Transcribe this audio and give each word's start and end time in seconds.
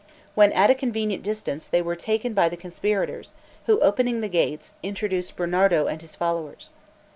When 0.33 0.51
at 0.53 0.71
a 0.71 0.73
convenient 0.73 1.21
distance, 1.21 1.67
they 1.67 1.79
were 1.83 1.95
taken 1.95 2.33
by 2.33 2.49
the 2.49 2.57
conspirators, 2.57 3.33
who, 3.67 3.79
opening 3.81 4.21
the 4.21 4.29
gates, 4.29 4.73
introduced 4.81 5.35
Bernardo 5.35 5.85
and 5.85 6.01
his 6.01 6.15
followers. 6.15 6.73